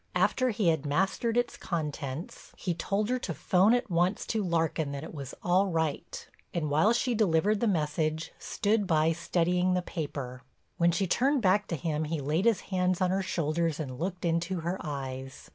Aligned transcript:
After 0.15 0.49
he 0.49 0.69
had 0.69 0.83
mastered 0.83 1.37
its 1.37 1.55
contents 1.57 2.53
he 2.57 2.73
told 2.73 3.07
her 3.09 3.19
to 3.19 3.35
'phone 3.35 3.75
at 3.75 3.91
once 3.91 4.25
to 4.25 4.41
Larkin 4.43 4.93
that 4.93 5.03
it 5.03 5.13
was 5.13 5.35
all 5.43 5.67
right, 5.67 6.27
and 6.55 6.71
while 6.71 6.91
she 6.91 7.13
delivered 7.13 7.59
the 7.59 7.67
message, 7.67 8.33
stood 8.39 8.87
by 8.87 9.11
studying 9.11 9.75
the 9.75 9.83
paper. 9.83 10.41
When 10.77 10.89
she 10.91 11.05
turned 11.05 11.43
back 11.43 11.67
to 11.67 11.75
him 11.75 12.05
he 12.05 12.19
laid 12.19 12.45
his 12.45 12.61
hands 12.73 12.99
on 12.99 13.11
her 13.11 13.21
shoulders 13.21 13.79
and 13.79 13.99
looked 13.99 14.25
into 14.25 14.61
her 14.61 14.79
eyes. 14.83 15.49